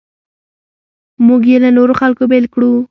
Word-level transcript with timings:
موږ 1.27 1.41
یې 1.51 1.57
له 1.63 1.69
نورو 1.77 1.93
خلکو 2.01 2.23
بېل 2.31 2.45
کړو. 2.53 2.71